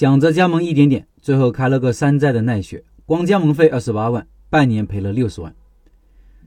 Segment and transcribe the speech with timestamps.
[0.00, 5.54] 想着加盟一点点，最后开了个山寨的奈雪，光加盟费二十八万，半年赔了六十万。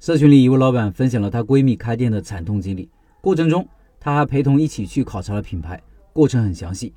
[0.00, 2.90] 社群里一位老板分享了她闺蜜开店的惨痛经历，
[3.20, 3.64] 过程中
[4.00, 5.80] 她还陪同一起去考察了品牌，
[6.12, 6.92] 过程很详细。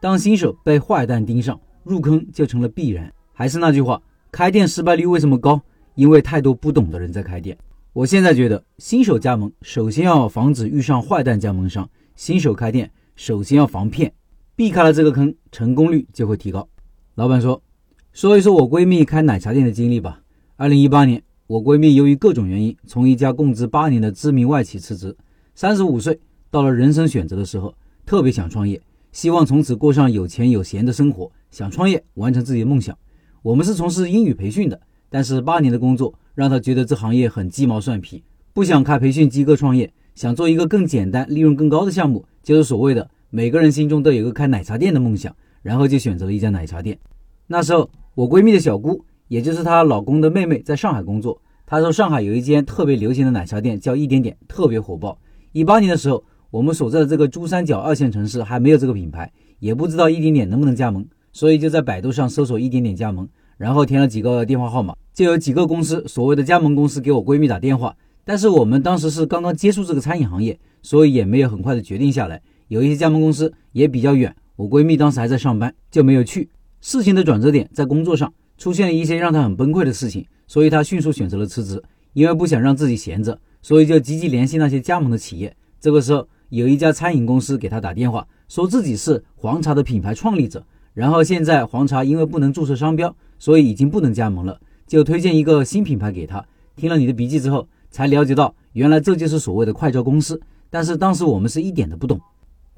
[0.00, 3.12] 当新手被坏蛋盯上，入坑就成了必然。
[3.32, 5.60] 还是那句话，开店失败率为什么高？
[5.96, 7.58] 因为太多不懂的人在开店。
[7.92, 11.90] 我现在觉得，新手加盟首先要防止遇上坏蛋加盟商。
[12.14, 14.12] 新手开店首先要防骗，
[14.58, 16.68] 避开了这个坑，成功率就会提高。
[17.14, 17.62] 老板说
[18.12, 20.20] ：“说一说我闺蜜开奶茶店的经历吧。
[20.56, 25.16] 二零一八年，我闺蜜由于各种原因，从一家供职八年的知名外企辞职。
[25.54, 26.18] 三十五岁，
[26.50, 27.72] 到了人生选择的时候，
[28.04, 28.82] 特别想创业，
[29.12, 32.98] 希望从此过上有钱有闲的生活，想创业完成自己的梦想。
[33.42, 46.98] 我们是从事英语培训的。”但是八年的工作让她觉得这行业很鸡毛蒜皮，不想开培训机构创业，想做一个更简单、利润更高的项目，就是所谓的每个人心中都有个开奶茶店的梦想，然后就选择了一家奶茶店。
[47.46, 51.38] 那时候我闺蜜的小姑，也就是她老公的妹妹，在上海工作。
[51.66, 55.18] 她说上海有一间特别流行的奶茶店叫一点点，特别火爆。
[55.52, 63.28] 一八年的时候，我们所在的这个珠三角二线城市还没有这个品牌，也不知道一点点能不能加盟，所以就在百度上搜索一点点加盟。
[63.58, 67.94] 然后填了几个电话号码，就有几个公司，所谓的加盟公司给我闺蜜打电话。
[68.24, 72.40] 但是我们当时是刚刚接触这个餐饮行业，所以也没有很快的决定下来。
[72.68, 76.48] 有一些加盟公司也比较远，我闺蜜当时还在上班，就没有去。
[76.80, 85.56] 事情的转折点在工作上出现了一些让她很崩溃的事情，所以她迅速选择了辞职，因为不想让自己闲着，所以就积极联系那些加盟的企业。
[85.80, 90.64] 这个时候，有一家餐饮公司给她打电话，说自己是黄茶的品牌创立者。
[90.94, 96.44] 然后现在黄茶因为不能注册商标，所以已经不能加盟了，就推荐一个新品牌给她。
[96.76, 100.40] 听了你的笔记之后，才了解到原来这就是所谓的快招公司。
[100.70, 102.20] 但是当时我们是一点都不懂。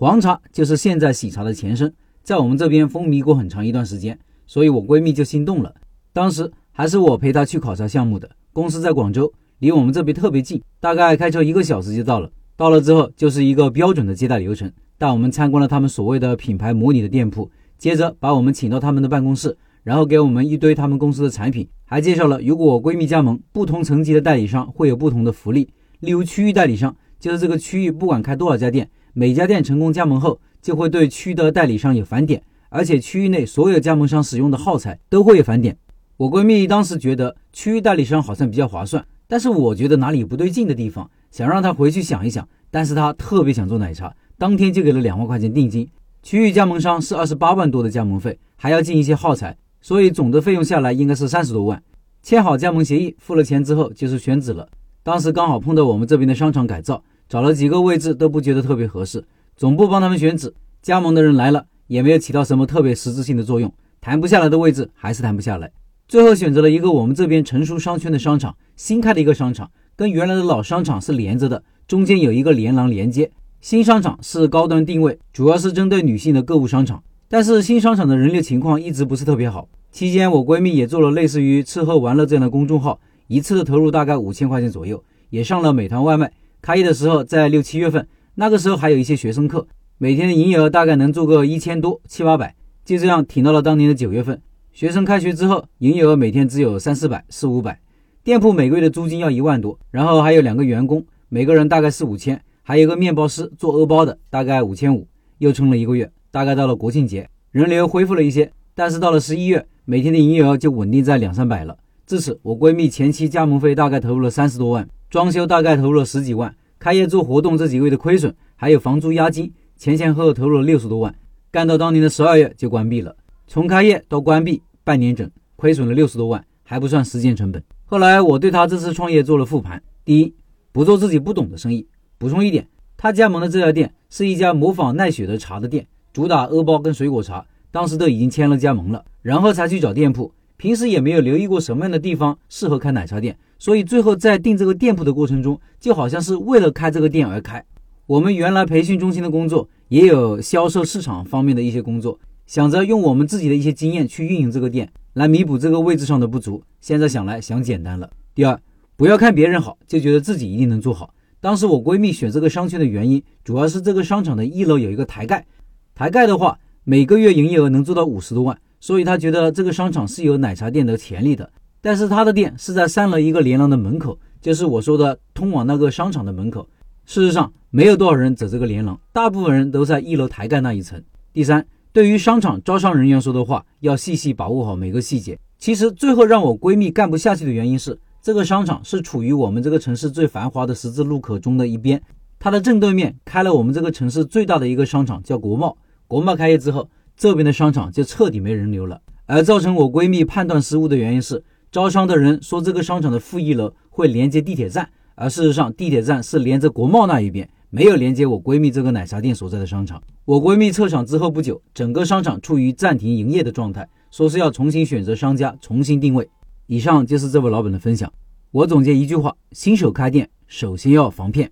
[0.00, 5.74] 黄茶就是现在喜茶的前身，在我们这边风靡过很长一段时间，所以我闺蜜就心动了。
[6.12, 12.30] 当时还是我陪她去考察项目的，公司在广州，离我们这边特别近，大概开车一个小时就到了。
[12.54, 17.50] 到了之后就是一个标准的接待流程，带我们参观了他们所谓的品牌模拟的店铺。
[17.76, 25.68] 接着把我们请到他们的办公室，然后给我们一堆他们公司的产品，还介绍了如果我闺蜜加盟，不同层级的代理商会有不同的福利。
[25.98, 35.76] 例如区域代理商，就是这个区域不管开多少家店，每家店成功加盟后，就会对区的代理商有返点，而且区域内所有加盟商使用的耗材都会有返点。
[36.16, 42.46] 我闺蜜当时觉得区域代理商好像比较划算，但是我觉得哪里不对劲的地方，想让她回去想一想。
[42.70, 45.88] 但是她特别想做奶茶，当天就给了两万块钱定金。
[46.22, 51.82] 区域加盟商是二十八万多的加盟费，还要进一些耗材，所以总的费用下来应该是三十多万。
[52.22, 54.68] 签好加盟协议，付了钱之后就是选址了。
[55.02, 59.24] 当时刚好碰到我们这边的商场改造，找了几个位置都不觉得特别合适。
[59.56, 65.70] 总部帮他们选址，加盟的人来了也没有起到什么特别实质性的作用，谈不下来的位置还是谈不下来。
[66.06, 73.30] 最后选择了一个我们这边成熟商圈的商场，新开的一个商场，跟原来的老商场是连着的，中间有一个连廊连接。
[73.60, 77.02] 新商场是高端定位，主要是针对女性的购物商场。
[77.28, 79.68] 但是新商场的人流情况一直不是特别好。
[79.90, 86.32] 期间，我闺蜜也做了类似于吃喝玩乐这样的公众号，一次的投入大概五千块钱左右，也上了美团外卖。
[86.68, 92.54] 开业的时候在六七月份，那个时候还有一些学生课，每天的营业额大概能做个一千多七八百。
[92.84, 94.38] 就这样挺到了当年的九月份，
[94.70, 97.80] 学生开学之后，营业额每天只有三四百四五百，
[98.22, 102.38] 店铺每个月的租金要一万多，然后还有两个员工，每个人大概四五千。
[102.62, 105.08] 还有一个面包师做欧包的，大概五千五，
[105.38, 106.12] 又撑了一个月。
[106.30, 111.78] 大概到了国庆节，人流恢复了一些，但是到了十一月，每天的营业额就稳定在两三百了。
[112.06, 121.14] 至此，我闺蜜前期加盟费大概投入了三十多万，装修大概投入了十几万，开业做活动这几个月的亏损，还有房租押金，前前后后投入了六十多万。
[121.50, 123.16] 干到当年的十二月就关闭了，
[123.46, 127.62] 从开业到关闭半年整，亏损了六十多万，还不算时间成本。
[127.86, 130.34] 后来我对他这次创业做了复盘：第一，
[130.72, 131.86] 不做自己不懂的生意。
[132.18, 132.68] 补充一点，
[132.98, 137.46] 他加盟的这家店是一家模仿奈雪的茶的店，主打欧包跟水果茶。
[137.70, 140.32] 当时都已经签了加盟了，然后才去找店铺。
[140.58, 147.64] 平时也没有留意过什么样的地方适合开奶茶店，所以最后在定这个店铺的过程中，就好像是为了开这个店而开。
[148.06, 156.60] 我们原来培训中心的工作也有销售市场方面的一些工作，想着用我们自己的一些经验去运营这个店，来弥补这个位置上的不足。
[156.80, 158.10] 现在想来想简单了。
[158.34, 158.60] 第二，
[158.96, 161.14] 不要看别人好就觉得自己一定能做好。
[161.40, 165.46] 当时我闺蜜选这个商圈的原因，主要是这个商场的一楼有一个台盖，
[165.94, 171.50] 台盖的话每个月营业额能做到五十多万，所以他觉得这个商场是有奶茶店的潜力的。
[171.80, 176.66] 但是他的店是在三楼一个连廊的门口，就是我说的通往那个商场的门口。
[177.06, 181.02] 事实上没有多少人走这个连廊，大部分人都在一楼台盖那一层。
[181.32, 185.38] 第三，对于商场招商人员说的话，要细细把握好每个细节。
[185.58, 192.02] 其实最后让我闺蜜干不下去的原因是，这个商场是处于我们这个城市最繁华的十字路口中的一边，
[192.38, 195.76] 它的正对面开了我们这个城市最大的一个商场，叫国贸。
[196.06, 199.02] 国贸开业之后，这边的商场就彻底没人流了。
[199.26, 201.42] 而造成我闺蜜判断失误的原因是，
[201.72, 207.46] 招商的人说这个商场的负一楼会连接地铁站，而事实上地铁站是连着国贸那一边。
[207.70, 210.02] 没有连接我闺蜜这个奶茶店所在的商场。
[210.24, 216.26] 我闺蜜撤场之后不久，整个商场处于暂停营业的状态，说是要重新选择商家，重新定位。
[216.66, 218.10] 以上就是这位老板的分享。
[218.52, 221.50] 我总结一句话：新手开店，首先要防骗。